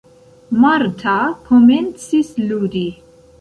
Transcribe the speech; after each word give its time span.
Marta 0.61 1.17
komencis 1.51 2.33
ludi. 2.47 2.85